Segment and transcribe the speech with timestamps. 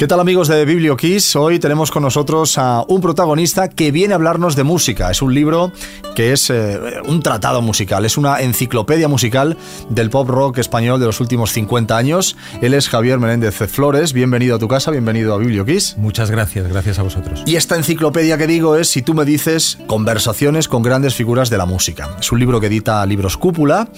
[0.00, 1.36] ¿Qué tal amigos de BiblioKiss?
[1.36, 5.10] Hoy tenemos con nosotros a un protagonista que viene a hablarnos de música.
[5.10, 5.72] Es un libro
[6.14, 9.58] que es eh, un tratado musical, es una enciclopedia musical
[9.90, 12.38] del pop rock español de los últimos 50 años.
[12.62, 14.14] Él es Javier Menéndez Flores.
[14.14, 15.98] Bienvenido a tu casa, bienvenido a BiblioKiss.
[15.98, 17.42] Muchas gracias, gracias a vosotros.
[17.44, 21.58] Y esta enciclopedia que digo es, si tú me dices, conversaciones con grandes figuras de
[21.58, 22.16] la música.
[22.18, 23.90] Es un libro que edita Libros Cúpula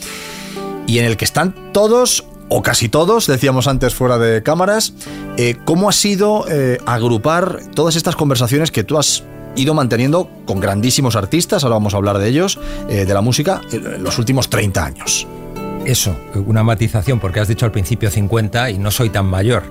[0.89, 2.25] y en el que están todos
[2.55, 4.93] o casi todos, decíamos antes fuera de cámaras,
[5.39, 9.25] eh, ¿cómo ha sido eh, agrupar todas estas conversaciones que tú has
[9.57, 13.63] ido manteniendo con grandísimos artistas, ahora vamos a hablar de ellos, eh, de la música,
[13.73, 15.27] en los últimos 30 años?
[15.87, 16.15] Eso,
[16.47, 19.63] una matización, porque has dicho al principio 50 y no soy tan mayor.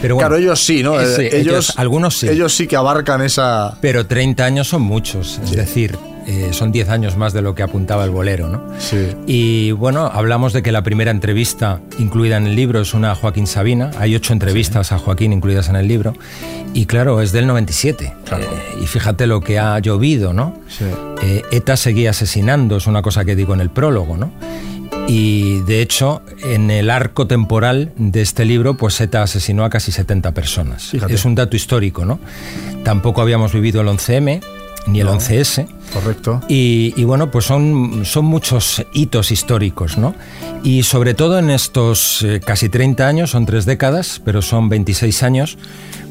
[0.00, 0.98] Pero claro, ellos sí, ¿no?
[1.00, 2.28] ellos, algunos sí.
[2.28, 3.76] Ellos sí que abarcan esa...
[3.80, 5.98] Pero 30 años son muchos, es decir,
[6.30, 8.62] eh, son 10 años más de lo que apuntaba el bolero, ¿no?
[8.78, 9.08] Sí.
[9.26, 13.14] Y bueno, hablamos de que la primera entrevista incluida en el libro es una a
[13.14, 13.90] Joaquín Sabina.
[13.98, 16.12] Hay ocho entrevistas a Joaquín incluidas en el libro.
[16.74, 18.12] Y claro, es del 97.
[18.26, 18.44] Claro.
[18.44, 20.54] Eh, y fíjate lo que ha llovido, ¿no?
[20.68, 20.84] Sí.
[21.22, 24.30] Eh, ETA seguía asesinando, es una cosa que digo en el prólogo, ¿no?
[25.06, 29.90] Y de hecho, en el arco temporal de este libro, pues ETA asesinó a casi
[29.92, 30.90] 70 personas.
[30.90, 31.14] Fíjate.
[31.14, 32.20] Es un dato histórico, ¿no?
[32.84, 34.42] Tampoco habíamos vivido el 11M,
[34.88, 35.14] ni el No.
[35.14, 35.66] 11S.
[35.92, 36.40] Correcto.
[36.48, 40.14] Y, y bueno, pues son, son muchos hitos históricos, ¿no?
[40.62, 45.22] Y sobre todo en estos eh, casi 30 años, son tres décadas, pero son 26
[45.22, 45.56] años,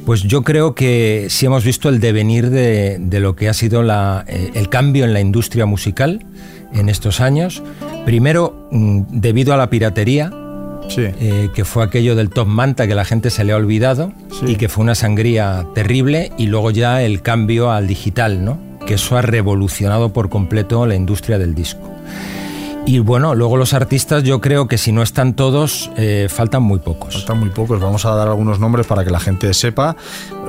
[0.06, 3.84] pues yo creo que sí hemos visto el devenir de, de lo que ha sido
[3.84, 6.26] la, eh, el cambio en la industria musical
[6.74, 7.62] en estos años.
[8.06, 10.32] Primero, mm, debido a la piratería,
[10.90, 11.02] Sí.
[11.02, 14.54] eh, que fue aquello del top manta que la gente se le ha olvidado Sí.
[14.54, 18.58] y que fue una sangría terrible y luego ya el cambio al digital, ¿no?
[18.88, 21.92] Que eso ha revolucionado por completo la industria del disco.
[22.88, 26.80] Y bueno, luego los artistas yo creo que si no están todos, eh, faltan muy
[26.80, 27.16] pocos.
[27.16, 29.98] Faltan muy pocos, vamos a dar algunos nombres para que la gente sepa.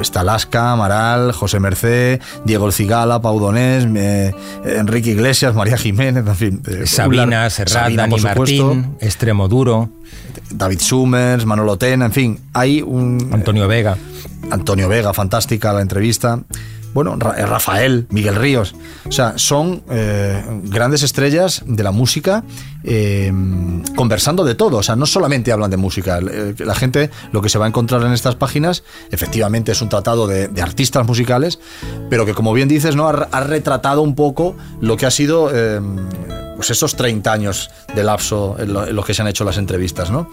[0.00, 4.32] Está Lasca, Amaral, José Mercé, Diego El Cigala, Pau Donés, eh,
[4.64, 6.62] Enrique Iglesias, María Jiménez, en fin.
[6.68, 9.88] eh, Sabina, Ular, Serrat, Sabina, Dani Martín, Extremoduro,
[10.50, 13.30] David Summers, Manolo Tena, en fin, hay un...
[13.32, 13.96] Antonio Vega.
[14.52, 16.40] Antonio Vega, fantástica la entrevista.
[16.94, 18.74] Bueno, eh, Rafael, Miguel Ríos.
[19.06, 22.44] O sea, son eh, grandes estrellas de la música
[22.84, 23.32] eh,
[23.94, 24.78] conversando de todo.
[24.78, 26.20] O sea, no solamente hablan de música.
[26.20, 30.26] La gente lo que se va a encontrar en estas páginas, efectivamente, es un tratado
[30.26, 31.58] de, artistas musicales,
[32.10, 33.08] pero que, como bien dices, ¿no?
[33.08, 35.50] ha, retratado un poco lo que ha sido.
[36.58, 40.10] Pues esos 30 años de lapso en, lo- los que se han hecho las entrevistas,
[40.10, 40.28] ¿no?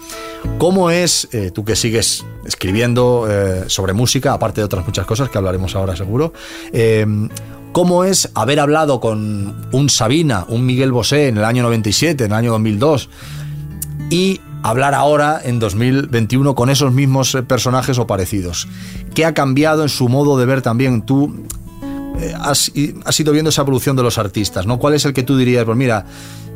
[0.58, 5.30] ¿Cómo es, eh, tú que sigues escribiendo eh, sobre música, aparte de otras muchas cosas
[5.30, 6.32] que hablaremos ahora seguro,
[6.72, 7.06] eh,
[7.70, 12.32] cómo es haber hablado con un Sabina, un Miguel Bosé en el año 97, en
[12.32, 13.08] el año 2002,
[14.10, 18.66] y hablar ahora en 2021 con esos mismos personajes o parecidos?
[19.14, 21.46] ¿Qué ha cambiado en su modo de ver también tú?
[22.20, 22.72] Eh, has,
[23.04, 24.78] has ido viendo esa evolución de los artistas, ¿no?
[24.78, 25.64] ¿Cuál es el que tú dirías?
[25.64, 26.06] Pues mira,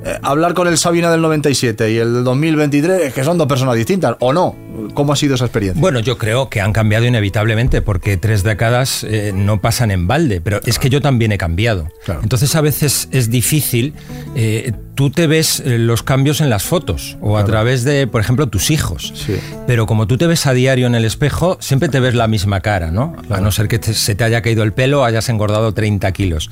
[0.04, 3.46] eh, hablar con el Sabina del 97 y el del 2023 es que son dos
[3.46, 4.56] personas distintas, ¿o no?
[4.94, 5.80] ¿Cómo ha sido esa experiencia?
[5.80, 10.40] Bueno, yo creo que han cambiado inevitablemente porque tres décadas eh, no pasan en balde,
[10.40, 11.88] pero es que yo también he cambiado.
[12.04, 12.20] Claro.
[12.22, 13.94] Entonces a veces es difícil,
[14.34, 17.46] eh, tú te ves los cambios en las fotos o a Claro.
[17.52, 19.12] través de, por ejemplo, tus hijos.
[19.14, 19.36] Sí.
[19.66, 22.60] Pero como tú te ves a diario en el espejo, siempre te ves la misma
[22.60, 23.14] cara, ¿no?
[23.30, 26.10] A no ser que te- se te haya caído el pelo o hayas engordado 30
[26.12, 26.50] kilos.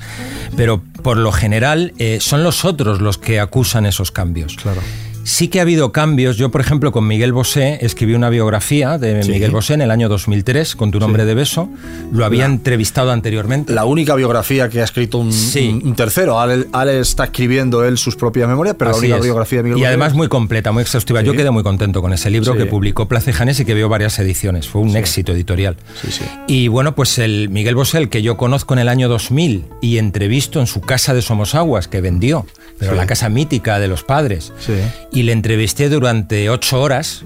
[0.55, 4.55] Pero por lo general son los otros los que acusan esos cambios.
[4.55, 4.81] Claro.
[5.29, 6.37] Sí que ha habido cambios.
[6.37, 9.29] Yo, por ejemplo, con Miguel Bosé escribí una biografía de Sí.
[9.29, 11.69] Miguel Bosé en el año 2003 con tu nombre de beso.
[12.11, 13.71] Lo había La- entrevistado anteriormente.
[13.71, 15.69] La única biografía que ha escrito un, Sí.
[15.69, 16.39] un- un tercero.
[16.39, 19.23] Ale, Ale está escribiendo él sus propias memorias, pero Así la única es.
[19.25, 21.21] biografía de Miguel Y Bosé- además muy completa, muy exhaustiva.
[21.21, 23.87] Yo quedé muy contento con ese libro que publicó Plaza y Janés y que vio
[23.87, 24.67] varias ediciones.
[24.67, 25.77] Fue un éxito editorial.
[26.01, 26.23] Sí, sí.
[26.47, 29.99] Y bueno, pues el Miguel Bosé, el que yo conozco en el año 2000 y
[29.99, 32.47] entrevisto en su casa de Somosaguas, que vendió,
[32.79, 34.53] pero la casa mítica de los padres.
[34.59, 34.73] Sí.
[35.19, 37.25] Y le entrevisté durante ocho horas,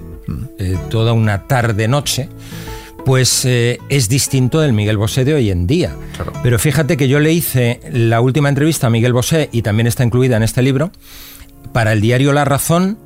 [0.58, 2.28] eh, toda una tarde-noche.
[3.04, 5.94] Pues eh, es distinto del Miguel Bosé de hoy en día.
[6.16, 6.32] Claro.
[6.42, 10.02] Pero fíjate que yo le hice la última entrevista a Miguel Bosé y también está
[10.02, 10.90] incluida en este libro
[11.72, 12.98] para el diario La Razón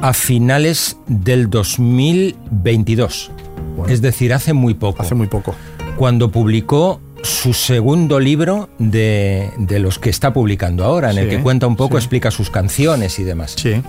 [0.00, 3.32] a finales del 2022.
[3.76, 3.92] Bueno.
[3.92, 5.02] Es decir, hace muy poco.
[5.02, 5.56] Hace muy poco.
[5.96, 11.40] Cuando publicó su segundo libro de, de los que está publicando ahora, en el que
[11.42, 12.04] cuenta un poco, sí.
[12.04, 13.56] explica sus canciones y demás.
[13.56, 13.82] Sí.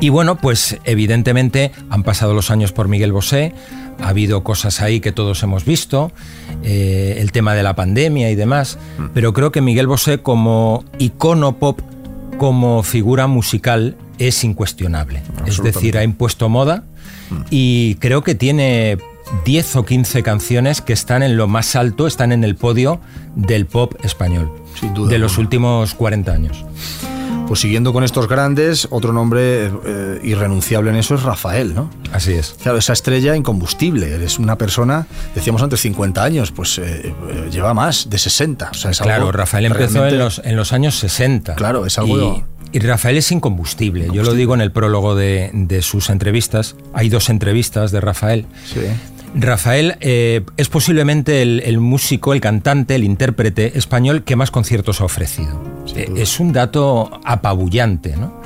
[0.00, 3.52] Y bueno, pues evidentemente han pasado los años por Miguel Bosé,
[4.00, 6.10] ha habido cosas ahí que todos hemos visto,
[6.64, 8.78] eh, el tema de la pandemia y demás,
[9.12, 11.80] pero creo que Miguel Bosé como icono pop,
[12.38, 15.22] como figura musical, es incuestionable.
[15.46, 16.84] Es decir, ha impuesto moda
[17.50, 18.96] y creo que tiene
[19.44, 23.00] 10 o 15 canciones que están en lo más alto, están en el podio
[23.36, 24.50] del pop español.
[24.78, 26.64] Sin duda de los últimos 40 años.
[27.50, 31.90] Pues siguiendo con estos grandes, otro nombre eh, irrenunciable en eso es Rafael, ¿no?
[32.12, 32.54] Así es.
[32.62, 34.14] Claro, esa estrella incombustible.
[34.14, 38.70] Eres una persona, decíamos antes, 50 años, pues eh, eh, lleva más de 60.
[38.70, 41.56] O sea, es Claro, algo Rafael empezó en los, en los años 60.
[41.56, 44.06] Claro, es algo- Y, y Rafael es incombustible.
[44.12, 46.76] Yo lo digo en el prólogo de, de sus entrevistas.
[46.92, 48.46] Hay dos entrevistas de Rafael.
[48.72, 48.78] Sí.
[49.34, 55.00] Rafael eh, es posiblemente el, el músico, el cantante, el intérprete español que más conciertos
[55.00, 55.60] ha ofrecido.
[55.96, 58.40] Eh, es un dato apabullante, ¿no?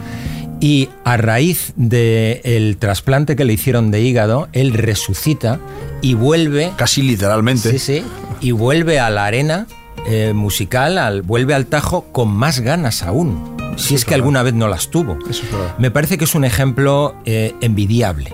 [0.60, 5.60] Y a raíz del trasplante que le hicieron de hígado, él resucita
[6.00, 7.70] y vuelve Casi literalmente.
[7.72, 8.04] Sí, sí.
[8.40, 9.66] Y vuelve a la arena
[10.06, 13.54] eh, musical, al, vuelve al Tajo con más ganas aún.
[13.76, 15.18] Si es que alguna vez no las tuvo.
[15.28, 15.74] Eso es verdad.
[15.78, 18.32] Me parece que es un ejemplo eh, envidiable.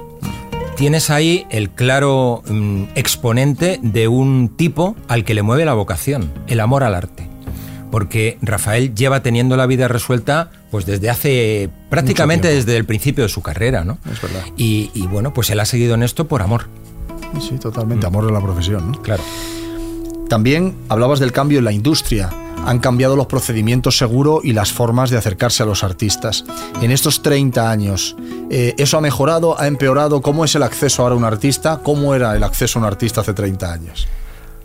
[0.77, 6.31] Tienes ahí el claro mm, exponente de un tipo al que le mueve la vocación,
[6.47, 7.30] el amor al arte.
[7.91, 13.29] Porque Rafael lleva teniendo la vida resuelta pues desde hace prácticamente desde el principio de
[13.29, 13.99] su carrera, ¿no?
[14.11, 14.43] Es verdad.
[14.57, 16.69] Y, y, bueno, pues él ha seguido en esto por amor.
[17.41, 18.07] Sí, totalmente.
[18.07, 18.93] Amor de la profesión.
[18.93, 19.03] ¿no?
[19.03, 19.23] Claro.
[20.29, 22.31] También hablabas del cambio en la industria.
[22.67, 26.45] Han cambiado los procedimientos seguro y las formas de acercarse a los artistas.
[26.83, 28.17] En estos 30 años,
[28.51, 29.59] eh, ¿eso ha mejorado?
[29.59, 30.21] ¿Ha empeorado?
[30.21, 31.81] ¿Cómo es el acceso ahora a un artista?
[31.83, 34.07] ¿Cómo era el acceso a un artista hace 30 años?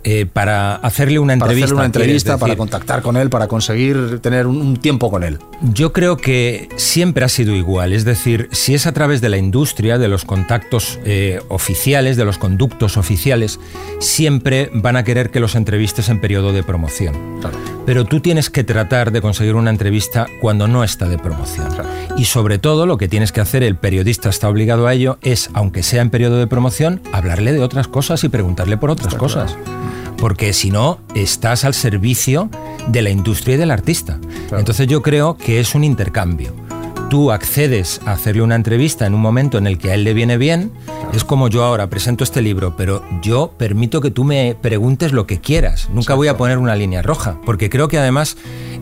[0.08, 1.66] Eh, para hacerle una Para entrevista.
[1.66, 5.24] hacerle una ¿quieres entrevista, para contactar con él, para conseguir tener un, un tiempo con
[5.24, 5.40] él.
[5.74, 9.38] Yo creo que siempre ha sido igual, es decir, si es a través de la
[9.38, 13.60] industria, de los contactos eh, oficiales, de los conductos oficiales,
[14.00, 17.40] siempre van a querer que los entrevistes en periodo de promoción.
[17.42, 17.58] Claro.
[17.88, 21.68] Pero tú tienes que tratar de conseguir una entrevista cuando no está de promoción.
[21.70, 21.90] Claro.
[22.16, 25.50] Y sobre todo lo que tienes que hacer, el periodista está obligado a ello, es,
[25.54, 29.18] aunque sea en periodo de promoción, hablarle de otras cosas y preguntarle por otras Está
[29.18, 29.58] cosas.
[30.26, 32.50] Porque si no, estás al servicio
[32.88, 34.18] de la industria y del artista.
[34.48, 34.58] Claro.
[34.58, 36.52] Entonces yo creo que es un intercambio.
[37.12, 40.16] Tú accedes a hacerle una entrevista en un momento en el que a él le
[40.16, 40.72] viene bien.
[41.14, 45.28] Es como yo ahora presento este libro, pero yo permito que tú me preguntes lo
[45.28, 45.90] que quieras.
[45.94, 48.36] Nunca voy a poner una línea roja, porque creo que además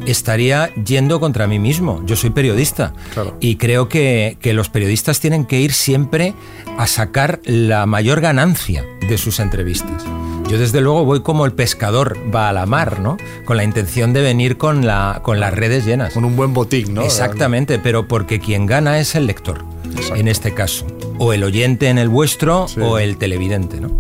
[0.06, 2.02] estaría yendo contra mí mismo.
[2.06, 3.36] Yo soy periodista Claro.
[3.42, 6.36] y creo que, que los periodistas tienen que ir siempre
[6.78, 10.06] a sacar la mayor ganancia de sus entrevistas.
[10.50, 13.18] Yo desde luego voy como el pescador va a la mar, ¿no?
[13.46, 16.14] Con la intención de venir con, la, con las redes llenas.
[16.14, 17.02] Con un buen botín, ¿no?
[17.02, 19.64] Exactamente, pero porque quien gana es el lector,
[19.96, 20.16] Exacto.
[20.16, 20.86] en este caso.
[21.18, 22.80] O el oyente en el vuestro Sí.
[22.82, 23.92] o el televidente, ¿no?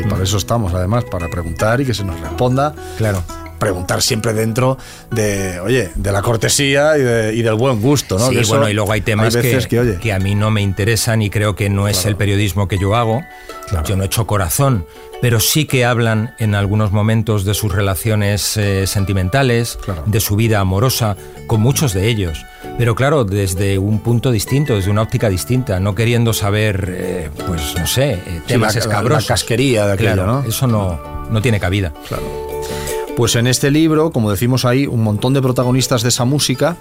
[0.00, 2.74] Y para eso estamos, además, para preguntar y que se nos responda.
[2.96, 3.22] Claro.
[3.62, 4.76] Preguntar siempre dentro
[5.10, 8.28] de, oye, de la cortesía y, de- y del buen gusto, ¿no?
[8.28, 10.50] Sí, Que eso bueno, y luego hay temas veces que, oye, que a mí no
[10.50, 12.10] me interesan y creo que no es Claro.
[12.10, 13.22] el periodismo que yo hago.
[13.68, 13.86] Claro.
[13.86, 14.84] Yo no he hecho corazón,
[15.20, 20.02] pero sí que hablan en algunos momentos de sus relaciones eh, sentimentales, Claro.
[20.06, 21.16] de su vida amorosa,
[21.46, 22.44] con muchos de ellos.
[22.78, 27.74] Pero claro, desde un punto distinto, desde una óptica distinta, no queriendo saber, eh, pues
[27.78, 29.28] no sé, eh, temas la- la- la escabrosos.
[29.28, 30.48] casquería de aquello, Claro, ¿no?
[30.48, 31.00] Eso no,
[31.30, 31.92] no tiene cabida.
[32.08, 32.22] Claro.
[33.16, 36.76] Pues en este libro, como decimos ahí, un montón de protagonistas de esa música.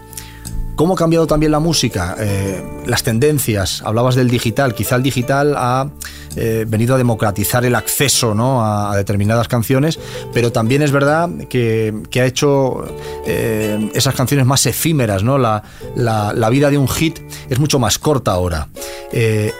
[0.76, 2.16] ¿Cómo ha cambiado también la música?
[2.18, 5.90] Eh, las tendencias, hablabas del digital, quizá el digital ha
[6.38, 8.66] eh, venido a democratizar el acceso ¿no?
[8.66, 10.00] a, determinadas canciones,
[10.34, 12.84] pero también es verdad que, que ha hecho
[13.28, 15.38] eh, esas canciones más efímeras, ¿no?
[15.38, 15.62] La,
[15.96, 17.20] la- la vida de un hit
[17.50, 18.70] es mucho más corta ahora.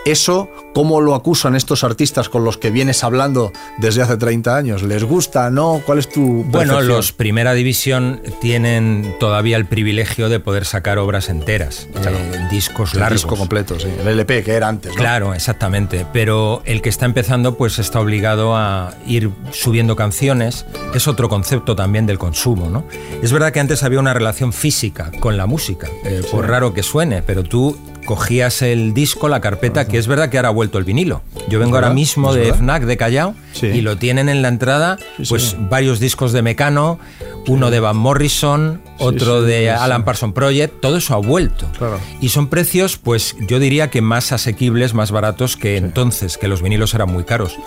[0.06, 4.84] Eso, ¿cómo lo acusan estos artistas con los que vienes hablando desde hace 30 años?
[4.84, 5.50] ¿Les gusta?
[5.50, 5.82] ¿No?
[5.86, 6.88] ¿Cuál es tu Bueno, percepción?
[6.88, 12.18] los Primera División tienen todavía el privilegio de poder sacar obras enteras, Claro.
[12.18, 13.22] eh, discos El largos.
[13.22, 13.88] disco completo, sí.
[14.02, 14.98] El LP que era antes, ¿no?
[14.98, 16.06] Claro, exactamente.
[16.14, 20.66] Pero el que está empezando, pues está obligado a ir subiendo canciones.
[20.94, 22.84] Es otro concepto también del consumo, ¿no?
[23.22, 26.84] Es verdad que antes había una relación física con la música, eh, por raro que
[26.84, 30.78] suene, pero tú cogías el disco, la carpeta, que es verdad que ahora ha vuelto
[30.78, 31.22] el vinilo.
[31.50, 32.54] Yo vengo ahora mismo de.
[32.54, 33.68] FNAC de Callao Sí.
[33.68, 34.98] y lo tienen en la entrada,
[35.30, 35.58] pues sí.
[35.70, 37.00] varios discos de Mecano,
[37.48, 39.70] uno de Van Morrison, otro de.
[39.70, 41.68] Alan Parsons Project, todo eso ha vuelto.
[41.78, 42.00] Claro.
[42.22, 46.62] Y son precios, pues yo diría que más asequibles, más baratos que entonces, que los
[46.62, 47.58] vinilos eran muy caros.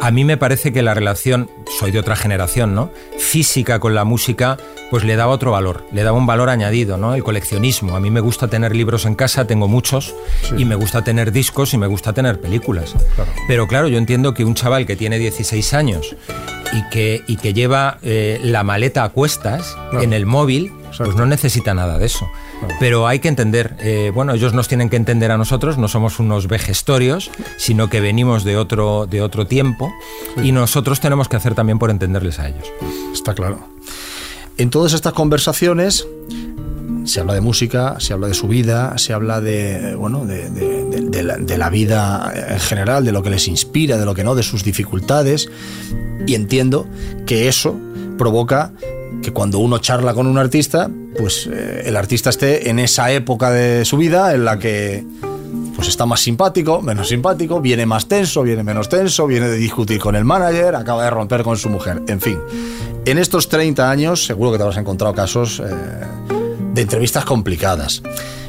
[0.00, 2.90] A mí me parece que la relación, soy de otra generación, ¿no?
[3.18, 4.56] Física con la música,
[4.90, 7.14] pues le daba otro valor, le daba un valor añadido, ¿no?
[7.14, 7.96] El coleccionismo.
[7.96, 10.14] A mí me gusta tener libros en casa, tengo muchos,
[10.56, 12.94] y me gusta tener discos y me gusta tener películas.
[13.16, 13.30] Claro.
[13.48, 16.14] Pero claro, yo entiendo que un chaval que tiene 16 años
[16.72, 20.02] y que, y que lleva eh, la maleta a cuestas Claro.
[20.02, 20.72] en el móvil.
[20.98, 22.28] Pues no necesita nada de eso.
[22.80, 26.18] Pero hay que entender, eh, bueno, ellos nos tienen que entender a nosotros, no somos
[26.18, 29.92] unos vejestorios, sino que venimos de otro, de otro tiempo
[30.42, 32.66] y nosotros tenemos que hacer también por entenderles a ellos.
[33.12, 33.68] Está claro.
[34.58, 36.06] En todas estas conversaciones
[37.04, 41.36] se habla de música, se habla de su vida, se habla de, bueno, de, la,
[41.36, 44.42] de, la, vida en general, de lo que les inspira, de lo que no, de
[44.42, 45.48] sus dificultades.
[46.26, 46.86] Y entiendo
[47.26, 47.78] que eso
[48.16, 48.72] provoca
[49.22, 53.50] que cuando uno charla con un artista, pues eh, el artista esté en esa época
[53.50, 55.04] de su vida en la que
[55.74, 60.00] pues está más simpático, menos simpático, viene más tenso, viene menos tenso, viene de discutir
[60.00, 62.38] con el manager, acaba de romper con su mujer, en fin.
[63.04, 65.64] En estos 30 años seguro que te habrás encontrado casos eh,
[66.72, 68.02] de entrevistas complicadas.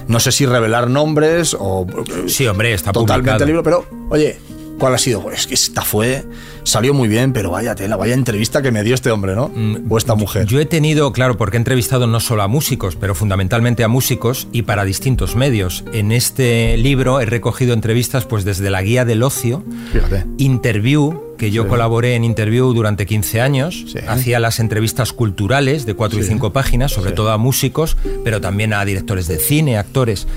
[0.08, 1.86] No sé si revelar nombres o...
[2.28, 4.40] Sí, hombre, está totalmente el libro, pero oye,
[4.78, 5.22] ¿cuál ha sido?
[5.22, 6.26] Pues que esta fue
[6.64, 9.50] salió muy bien, pero vaya tela, vaya entrevista que me dio este hombre, ¿no?
[9.54, 10.46] Mm, o esta mujer.
[10.46, 14.48] Yo he tenido, claro, porque he entrevistado no solo a músicos, pero fundamentalmente a músicos
[14.52, 15.84] y para distintos medios.
[15.94, 20.26] En este libro he recogido entrevistas pues desde la guía del ocio, Fíjate.
[20.38, 26.20] Interview, que yo colaboré en Interview durante 15 años, hacía las entrevistas culturales de 4
[26.20, 30.28] y 5 páginas, sobre todo a músicos, pero también a directores de cine, actores.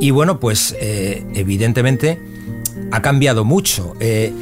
[0.00, 2.18] Y bueno, pues eh, evidentemente
[2.90, 3.94] ha cambiado mucho.
[4.00, 4.32] Eh,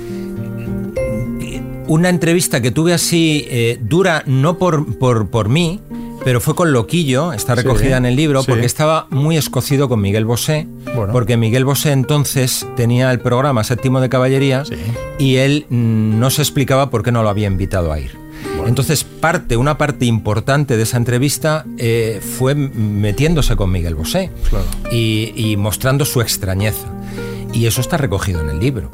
[1.87, 5.81] una entrevista que tuve así eh, dura, no por, por, mí,
[6.23, 10.27] pero fue con Loquillo, está recogida en el libro, porque estaba muy escocido con Miguel
[10.27, 10.69] Bosé,
[11.13, 14.65] porque Miguel Bosé entonces tenía el programa Séptimo de Caballería
[15.19, 18.13] y él mm, no se explicaba por qué no lo había invitado a ir.
[18.67, 24.31] Entonces, parte, una parte importante de esa entrevista eh, fue metiéndose con Miguel Bosé
[24.93, 26.98] y mostrando su extrañeza.
[27.59, 28.89] Y eso está recogido en el libro.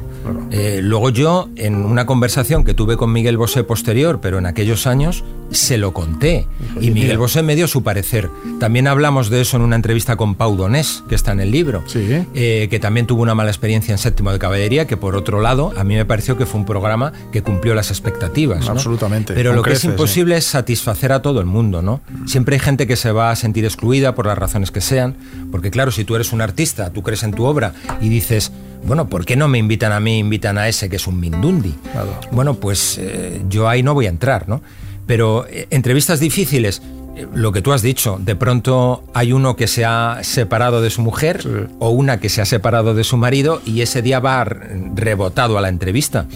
[0.50, 4.87] Eh, luego yo, en una conversación que tuve con Miguel Bosé posterior, pero en aquellos
[4.87, 6.47] años, se lo conté.
[6.81, 8.31] Y Miguel Bosé me dio su parecer.
[8.61, 11.85] También hablamos de eso en una entrevista con Pau Donés, que está en el libro,
[11.95, 15.73] eh, que también tuvo una mala experiencia en séptimo de caballería, que por otro lado,
[15.76, 18.69] a mí me pareció que fue un programa que cumplió las expectativas.
[18.69, 19.35] Absolutamente.
[19.35, 22.00] Pero lo que es imposible es satisfacer a todo el mundo, ¿no?
[22.26, 25.16] Siempre hay gente que se va a sentir excluida por las razones que sean,
[25.50, 28.52] porque claro, si tú eres un artista, tú crees en tu obra y dices,
[28.86, 31.74] bueno, ¿por qué no me invitan a mí, invitan a ese que es un Mindundi?
[32.30, 34.62] Bueno, pues eh, yo ahí no voy a entrar, ¿no?
[35.06, 36.82] Pero eh, entrevistas difíciles,
[37.16, 40.90] eh, lo que tú has dicho, de pronto hay uno que se ha separado de
[40.90, 44.44] su mujer o una que se ha separado de su marido y ese día va
[44.44, 46.26] rebotado a la entrevista.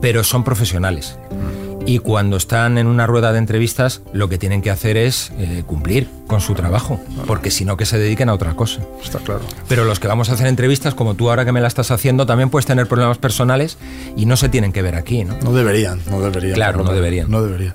[0.00, 1.16] Pero son profesionales.
[1.30, 5.32] Mm y cuando están en una rueda de entrevistas lo que tienen que hacer es
[5.38, 8.80] eh, cumplir con su trabajo, porque si no que se dediquen a otra cosa.
[9.02, 9.42] Está claro.
[9.68, 12.24] Pero los que vamos a hacer entrevistas, como tú ahora que me la estás haciendo,
[12.26, 13.76] también puedes tener problemas personales
[14.16, 15.36] y no se tienen que ver aquí, ¿no?
[15.42, 16.54] No deberían, no deberían.
[16.54, 17.30] Claro, no deberían.
[17.30, 17.74] No deberían.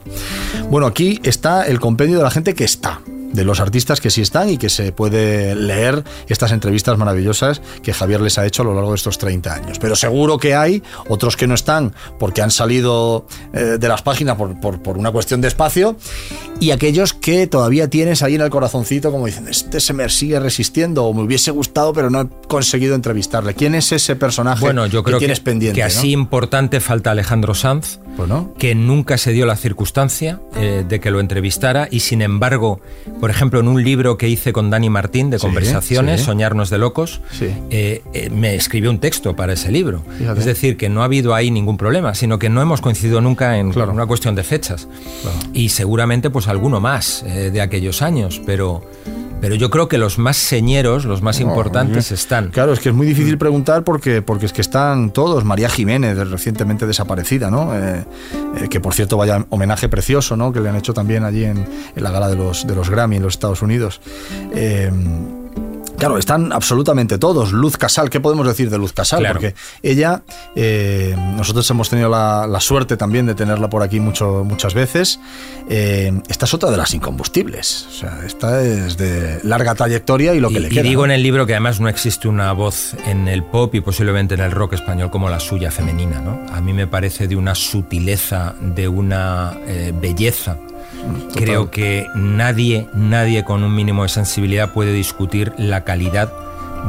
[0.69, 3.01] Bueno, aquí está el compendio de la gente que está
[3.33, 7.93] de los artistas que sí están y que se puede leer estas entrevistas maravillosas que
[7.93, 9.79] Javier les ha hecho a lo largo de estos 30 años.
[9.79, 14.37] Pero seguro que hay otros que no están porque han salido eh, de las páginas
[14.37, 15.95] por, por, una cuestión de espacio
[16.59, 20.39] y aquellos que todavía tienes ahí en el corazoncito como dicen, este se me sigue
[20.39, 23.53] resistiendo o me hubiese gustado pero no he conseguido entrevistarle.
[23.53, 25.75] ¿Quién es ese personaje bueno, yo creo que tienes pendiente?
[25.75, 27.99] Que así importante falta Alejandro Sanz,
[28.57, 32.79] que nunca se dio la circunstancia eh, de que lo entrevistara y sin embargo
[33.19, 37.21] por ejemplo, en un libro que hice con Dani Martín de conversaciones, Soñarnos de Locos,
[37.41, 40.03] eh, eh, me escribió un texto para ese libro.
[40.37, 43.57] Es decir, que no ha habido ahí ningún problema, sino que no hemos coincidido nunca
[43.57, 44.87] en una cuestión de fechas.
[45.53, 48.83] Y seguramente pues alguno más de aquellos años, pero
[49.41, 52.49] pero yo creo que los más señeros, los más importantes están.
[52.49, 55.43] Claro, es que es muy difícil preguntar porque, porque es que están todos.
[55.43, 57.75] María Jiménez, recientemente desaparecida, ¿no?
[57.75, 58.05] Eh,
[58.57, 60.51] eh, que por cierto vaya homenaje precioso, ¿no?
[60.51, 63.23] Que le han hecho también allí en, la gala de los, de los Grammy en
[63.23, 64.01] los Estados Unidos.
[64.53, 64.91] Eh,
[65.97, 67.51] Claro, están absolutamente todos.
[67.51, 69.25] Luz Casal, ¿qué podemos decir de Luz Casal?
[69.27, 70.21] Porque ella,
[70.55, 75.19] eh, nosotros hemos tenido la, suerte también de tenerla por aquí mucho, muchas veces.
[75.69, 77.87] Eh, esta es otra de las incombustibles.
[77.89, 80.81] O sea, esta es de larga trayectoria y lo que le queda.
[80.81, 83.81] Y digo en el libro que además no existe una voz en el pop y
[83.81, 86.19] posiblemente en el rock español como la suya femenina.
[86.19, 86.39] ¿no?
[86.53, 90.57] A mí me parece de una sutileza, de una eh, belleza
[91.35, 96.31] Creo que nadie, nadie con un mínimo de sensibilidad puede discutir la calidad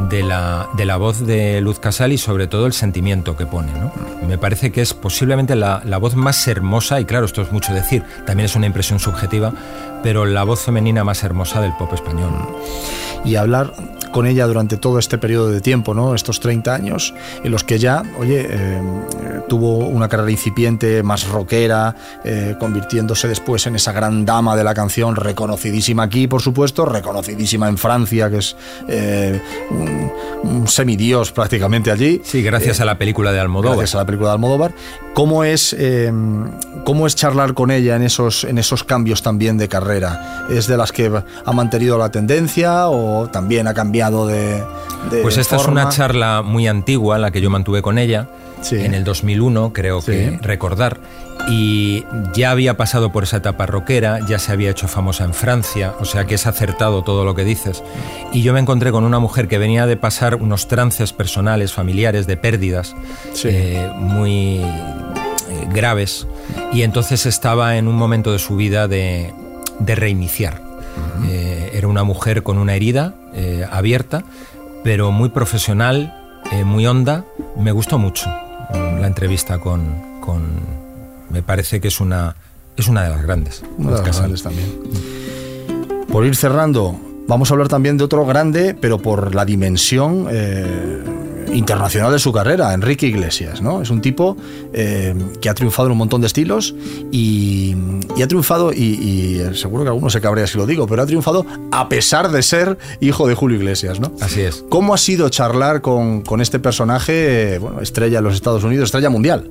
[0.09, 3.73] de la, de la voz de Luz Casal y sobre todo el sentimiento que pone.
[3.73, 3.93] ¿no?
[4.27, 7.75] Me parece que es posiblemente la, la, voz más hermosa, y claro, esto es mucho
[7.75, 9.53] decir, también es una impresión subjetiva,
[10.03, 12.31] pero la voz femenina más hermosa del pop español.
[13.25, 13.73] Y hablar
[14.13, 16.15] con ella durante todo este periodo de tiempo, ¿no?
[16.15, 18.81] Estos 30 años, en los que ya, oye, eh,
[19.49, 24.75] tuvo una carrera incipiente, más rockera, eh, convirtiéndose después en esa gran dama de la
[24.75, 28.57] canción, reconocidísima aquí, por supuesto, reconocidísima en Francia, que es
[28.89, 29.41] eh,
[29.71, 32.21] un, semidios prácticamente allí.
[32.25, 33.79] Sí, gracias a la película de Almodóvar.
[33.79, 34.75] Gracias a la película de Almodóvar.
[35.15, 35.77] ¿Cómo es,
[36.85, 40.47] cómo es charlar con ella en esos, en esos cambios también de carrera?
[40.49, 41.11] ¿Es de las que
[41.45, 44.63] ha mantenido la tendencia o también ha cambiado de...
[45.23, 48.29] pues esta es una charla muy antigua, la que yo mantuve con ella,
[48.71, 51.01] en el 2001, creo que recordar,
[51.47, 55.95] y ya había pasado por esa etapa rockera, ya se había hecho famosa en Francia,
[56.01, 57.83] o sea que es acertado todo lo que dices.
[58.33, 62.27] Y yo me encontré con una mujer que venía de pasar unos trances personales, familiares,
[62.27, 62.95] de pérdidas
[63.45, 64.65] eh, muy eh,
[65.73, 66.27] graves,
[66.73, 69.33] y entonces estaba en un momento de su vida de,
[69.81, 70.61] reiniciar.
[71.27, 73.15] Eh, era una mujer con una herida
[73.71, 74.25] abierta,
[74.83, 76.15] pero muy profesional,
[76.65, 77.25] muy honda,
[77.57, 78.29] me gustó mucho
[78.73, 80.09] la entrevista con,
[81.31, 82.35] me parece que es una,
[82.77, 83.63] es una de las grandes.
[83.77, 84.69] Una de las grandes también.
[86.11, 91.03] Por ir cerrando, vamos a hablar también de otro grande, pero por la dimensión eh,
[91.53, 93.83] internacional de su carrera, Enrique Iglesias, ¿no?
[93.83, 94.37] Es un tipo
[94.73, 96.75] eh, que ha triunfado en un montón de estilos
[97.11, 97.75] y,
[98.23, 101.89] ha triunfado, y, seguro que alguno se cabrea si lo digo, pero ha triunfado a
[101.89, 104.13] pesar de ser hijo de Julio Iglesias, ¿no?
[104.21, 104.65] Así es.
[104.69, 109.51] ¿Cómo ha sido charlar con, este personaje, bueno, estrella en los Estados Unidos, estrella mundial?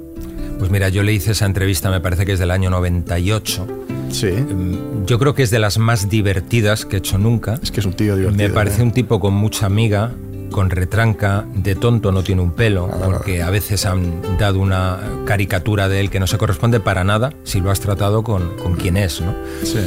[0.60, 3.68] Pues mira, yo le hice esa entrevista, me parece que es del año 98.
[4.10, 4.28] Sí.
[4.28, 7.60] Em, yo creo que es de las más divertidas que he hecho nunca.
[7.62, 8.48] Es que es un tío divertido.
[8.48, 8.86] Me parece ¿eh?
[8.86, 10.14] un tipo con mucha amiga,
[10.52, 15.88] con retranca, de tonto no tiene un pelo, porque a veces han dado una caricatura
[15.90, 18.98] de él que no se corresponde para nada si lo has tratado con, con quien
[18.98, 19.22] es.
[19.22, 19.34] ¿no?
[19.64, 19.80] Sí.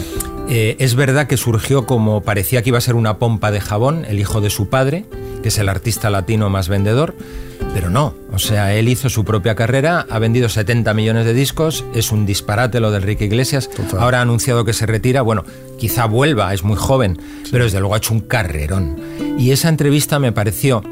[0.49, 4.05] Eh, es verdad que surgió como parecía que iba a ser una pompa de jabón,
[4.05, 5.05] el hijo de su padre,
[5.43, 7.15] que es el artista latino más vendedor,
[7.75, 8.15] pero no.
[8.33, 12.27] O sea, él hizo su propia carrera, ha vendido 70 millones de discos, es un
[12.27, 13.71] disparate lo de Enrique Iglesias.
[13.99, 15.23] Ahora ha anunciado que se retira.
[15.23, 15.45] Bueno,
[15.79, 17.19] quizá vuelva, es muy joven,
[17.51, 18.97] pero desde luego ha hecho un carrerón.
[19.39, 20.83] Y esa entrevista me pareció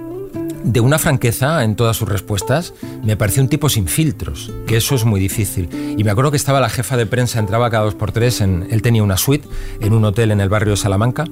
[0.65, 4.95] de una franqueza en todas sus respuestas, me pareció un tipo sin filtros, que eso
[4.95, 5.69] es muy difícil.
[5.97, 8.66] Y me acuerdo que estaba la jefa de prensa, entraba cada dos por tres, en,
[8.71, 9.47] él tenía una suite
[9.81, 11.25] en un hotel en el barrio de Salamanca,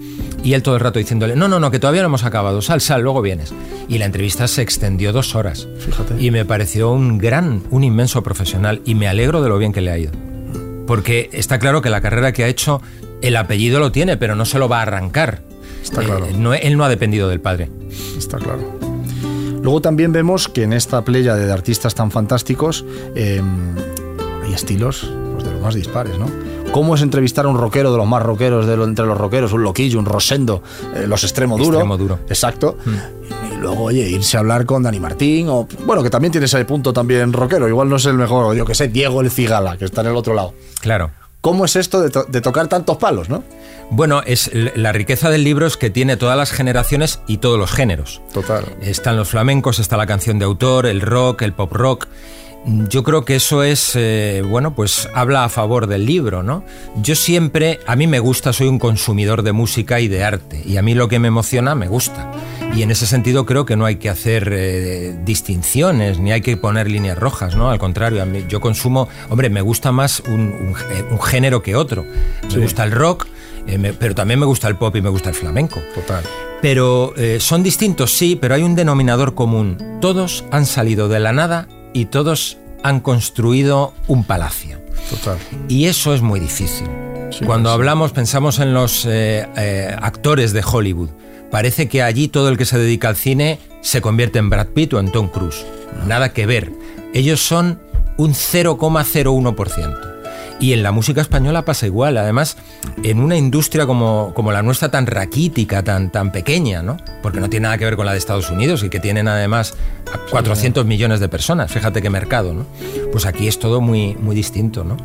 [0.43, 2.81] y él todo el rato diciéndole, no, no, no, que todavía no hemos acabado, sal,
[2.81, 3.53] sal, luego vienes.
[3.89, 5.69] Y la entrevista se extendió dos horas.
[5.79, 6.23] Fíjate.
[6.23, 9.81] Y me pareció un gran, un inmenso profesional, y me alegro de lo bien que
[9.81, 10.13] le ha ido.
[10.87, 12.81] Porque está claro que la carrera que ha hecho,
[13.23, 15.43] el apellido lo tiene, pero no se lo va a arrancar.
[15.83, 16.27] Está claro.
[16.27, 17.71] Eh, él no ha dependido del padre.
[18.17, 18.86] Está claro.
[19.67, 22.85] Luego también vemos que en esta playa de artistas tan fantásticos
[23.17, 23.75] em,
[24.45, 26.27] hay estilos pues, de los más dispares, ¿no?
[26.71, 29.53] ¿Cómo es entrevistar a un rockero de los más rockeros de entre los rockeros?
[29.53, 30.63] Un loquillo, un rosendo,
[30.95, 31.79] eh, los extremo duro.
[31.79, 32.21] Extremo duro.
[32.29, 32.79] Exacto.
[32.85, 33.55] Mm.
[33.55, 35.67] Y luego, oye, irse a hablar con Dani Martín o...
[35.85, 37.67] Bueno, que también tiene ese punto también rockero.
[37.67, 40.17] Igual no es el mejor, yo que sé, Diego el Cigala, que está en el
[40.17, 40.55] otro lado.
[40.81, 41.11] Claro.
[41.47, 43.45] ¿Cómo es esto de, de tocar tantos palos, no?
[43.91, 47.71] Bueno, es la riqueza del libro es que tiene todas las generaciones y todos los
[47.71, 48.21] géneros.
[48.33, 48.65] Total.
[48.81, 52.09] Están los flamencos, está la canción de autor, el rock, el pop rock.
[52.89, 56.65] Yo creo que eso es, eh, bueno, pues habla a favor del libro, ¿no?
[57.01, 60.79] Yo siempre, a mí me gusta, soy un consumidor de música y de arte, y
[60.79, 62.29] a mí lo que me emociona me gusta.
[62.75, 66.57] Y en ese sentido creo que no hay que hacer eh, distinciones, ni hay que
[66.57, 67.71] poner líneas rojas, ¿no?
[67.71, 70.75] Al contrario, a mí, yo consumo, hombre, me gusta más un,
[71.23, 72.05] género que otro.
[72.55, 73.27] Me gusta el rock,
[73.67, 75.81] eh, pero también me gusta el pop y me gusta el flamenco.
[75.95, 76.23] Total.
[76.61, 79.99] Pero eh, son distintos, sí, pero hay un denominador común.
[80.01, 84.79] Todos han salido de la nada y todos han construido un palacio.
[85.09, 85.39] Total.
[85.69, 86.89] Y eso es muy difícil.
[87.45, 91.11] Cuando hablamos, pensamos en los eh, actores de Hollywood.
[91.51, 94.95] Parece que allí todo el que se dedica al cine se convierte en Brad Pitt
[94.95, 95.65] o en Tom Cruise.
[96.07, 96.73] Nada que ver.
[97.15, 97.81] Ellos son
[98.17, 100.17] un 0,01%.
[100.59, 102.57] Y en la música española pasa igual, además,
[103.03, 106.97] en una industria como, como la nuestra tan raquítica, tan, tan pequeña, ¿no?
[107.23, 109.75] Porque no tiene nada que ver con la de Estados Unidos y que tienen además
[110.31, 112.65] 400 millones de personas, fíjate qué mercado, ¿no?
[113.13, 114.97] Pues aquí es todo muy, muy distinto, ¿no?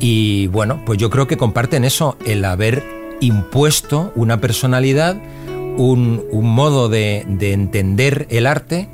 [0.00, 2.82] Y bueno, pues yo creo que comparten eso, el haber
[3.20, 5.16] impuesto una personalidad,
[5.76, 8.88] un, un modo de, de entender el arte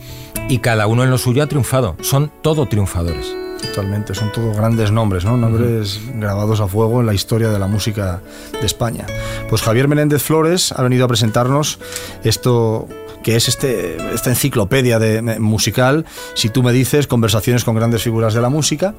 [0.48, 1.96] y cada uno en lo suyo ha triunfado.
[2.00, 3.34] Son todo triunfadores.
[3.62, 5.36] Totalmente, son todos grandes nombres, ¿no?
[5.36, 8.20] Nombres grabados a fuego en la historia de la música
[8.52, 9.06] de España.
[9.48, 11.78] Pues Javier Menéndez Flores ha venido a presentarnos
[12.24, 12.88] esto
[13.22, 18.34] que es este, esta enciclopedia de, musical, si tú me dices, conversaciones con grandes figuras
[18.34, 18.94] de la música,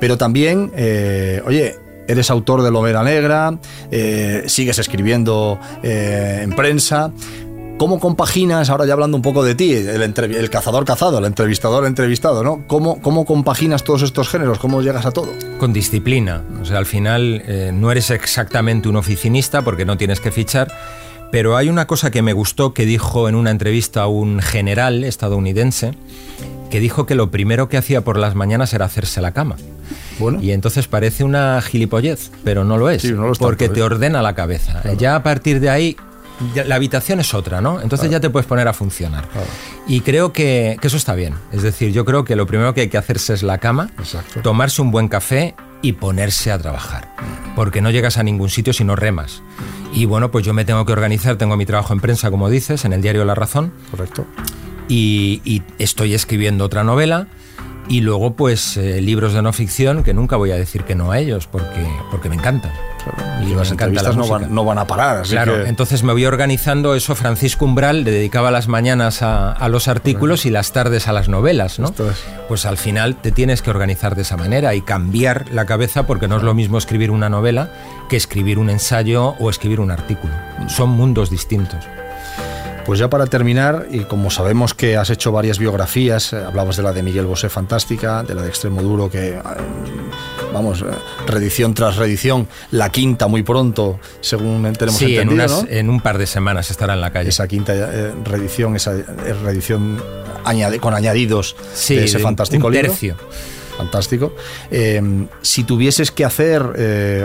[0.00, 1.76] pero también, eh, oye,
[2.08, 3.58] eres autor de Lomera Negra,
[3.90, 7.12] eh, sigues escribiendo eh, en prensa,
[7.76, 11.86] ¿Cómo compaginas, ahora ya hablando un poco de ti, el, el cazador cazado, el entrevistador
[11.86, 12.62] entrevistado, ¿no?
[12.68, 14.60] ¿Cómo, ¿Cómo compaginas todos estos géneros?
[14.60, 15.26] ¿Cómo llegas a todo?
[15.58, 16.44] Con disciplina.
[16.62, 20.70] O sea, al final eh, no eres exactamente un oficinista porque no tienes que fichar,
[21.32, 25.02] pero hay una cosa que me gustó que dijo en una entrevista a un general
[25.02, 25.94] estadounidense,
[26.70, 29.56] que dijo que lo primero que hacía por las mañanas era hacerse la cama.
[30.18, 30.40] Bueno.
[30.40, 33.06] Y entonces parece una gilipollez, pero no lo es,
[33.38, 34.82] porque te ordena la cabeza.
[34.96, 35.96] Ya a partir de ahí
[36.66, 37.80] la habitación es otra, ¿no?
[37.80, 39.28] Entonces ya te puedes poner a funcionar.
[39.86, 41.34] Y creo que, eso está bien.
[41.52, 43.90] Es decir, yo creo que lo primero que hay que hacerse es la cama,
[44.42, 47.08] tomarse un buen café y ponerse a trabajar.
[47.54, 49.42] Porque no llegas a ningún sitio si no remas.
[49.92, 52.84] Y bueno, pues yo me tengo que organizar, tengo mi trabajo en prensa, como dices,
[52.84, 53.72] en el diario La Razón.
[53.90, 54.26] Correcto.
[54.88, 57.28] Y, estoy escribiendo otra novela.
[57.88, 61.12] Y luego, pues, eh, libros de no ficción, que nunca voy a decir que no
[61.12, 62.72] a ellos, porque, porque me encantan.
[63.42, 65.22] Y las entrevistas no van, no van, a parar.
[65.26, 67.14] claro, entonces me voy organizando eso.
[67.14, 71.78] Francisco Umbral le dedicaba las mañanas a, los artículos y las tardes a las novelas,
[71.78, 71.92] ¿no?
[72.48, 76.28] Pues al final te tienes que organizar de esa manera y cambiar la cabeza porque
[76.28, 77.70] no es lo mismo escribir una novela
[78.08, 80.32] que escribir un ensayo o escribir un artículo.
[80.68, 81.84] Son mundos distintos.
[82.84, 86.82] Pues ya para terminar, y como sabemos que has hecho varias biografías, eh, hablabas de
[86.82, 89.42] la de Miguel Bosé fantástica, de la de Extremo Duro, que eh,
[90.52, 90.84] vamos, eh,
[91.26, 96.18] reedición tras reedición, la quinta muy pronto, según tenemos sí, entendido, en, en un par
[96.18, 97.30] de semanas estará en la calle.
[97.30, 97.72] Esa quinta
[98.22, 98.92] reedición, esa
[99.42, 100.02] reedición
[100.80, 101.56] con añadidos
[101.88, 102.88] de ese fantástico un libro.
[102.88, 103.16] Tercio.
[103.76, 104.34] Fantástico.
[105.42, 106.62] si tuvieses que hacer,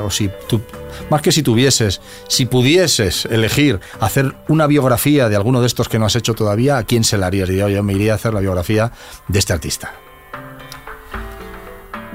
[0.03, 0.61] o si tú
[1.09, 5.99] más que si tuvieses, si pudieses elegir hacer una biografía de alguno de estos que
[5.99, 7.49] no has hecho todavía, ¿a quién se la harías?
[7.49, 8.91] Diría, yo me iría a hacer la biografía
[9.27, 9.93] de este artista.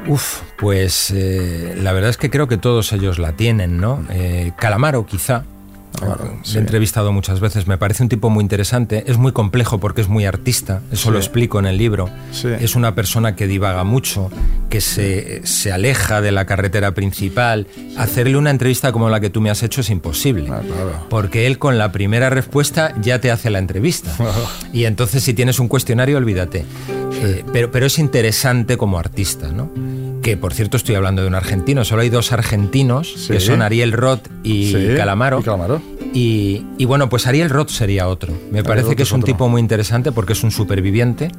[0.07, 4.05] Uf, pues eh, la verdad es que creo que todos ellos la tienen, ¿no?
[4.11, 5.45] Eh, Calamaro quizá,
[6.55, 10.09] he entrevistado muchas veces, me parece un tipo muy interesante, es muy complejo porque es
[10.09, 12.09] muy artista, eso lo explico en el libro.
[12.61, 14.31] Es una persona que divaga mucho,
[14.69, 17.67] que se, se, aleja de la carretera principal.
[17.97, 20.63] Hacerle una entrevista como la que tú me has hecho es imposible, ah,
[21.09, 24.15] porque él con la primera respuesta ya te hace la entrevista.
[24.73, 26.65] y entonces si tienes un cuestionario, olvídate.
[27.23, 29.71] Eh, pero, pero es interesante como artista, ¿no?
[30.25, 33.93] Que por cierto estoy hablando de un argentino, solo hay dos argentinos, que son Ariel
[33.93, 35.43] Roth y, Calamaro.
[36.15, 38.33] Y, bueno, pues Ariel Roth sería otro.
[38.51, 41.31] Me parece que es, un tipo muy interesante porque es un superviviente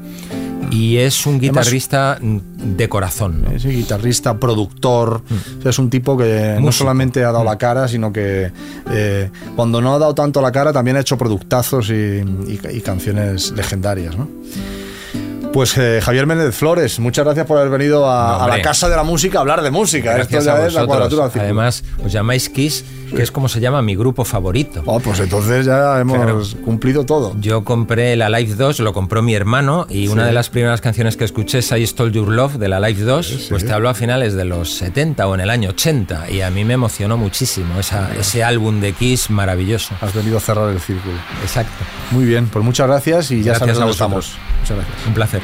[0.70, 3.46] y es un guitarrista de corazón.
[3.56, 5.68] Es un guitarrista, productor, mm.
[5.68, 7.58] es un tipo que no solamente ha dado la mm.
[7.58, 8.52] cara, sino que
[8.92, 12.24] eh, cuando no ha dado tanto la cara también ha hecho productazos y,
[12.72, 14.16] y canciones legendarias.
[14.16, 14.28] ¿no?
[15.56, 19.04] Pues eh, Javier Méndez Flores, muchas gracias por haber venido a, la Casa de la
[19.04, 20.20] Música a hablar de música.
[20.20, 23.96] Esto ya es la cuadratura Además, os llamáis Kiss, que es como se llama mi
[23.96, 24.84] grupo favorito.
[24.86, 27.36] Oh, pues entonces ya hemos cumplido todo.
[27.40, 31.18] Yo compré la Live 2, lo compró mi hermano, y una de las primeras canciones
[31.18, 33.94] que escuché es I Stole Your Love de la Live 2, pues te hablo a
[33.94, 37.80] finales de los 70 o en el año 80, y a mí me emocionó muchísimo
[37.80, 39.96] ese álbum de Kiss maravilloso.
[40.02, 41.16] Has venido a cerrar el círculo.
[41.42, 41.72] Exacto.
[42.12, 44.34] Muy bien, pues muchas gracias y ya sabes dónde estamos.
[44.62, 45.08] Muchas gracias.
[45.08, 45.42] Un placer.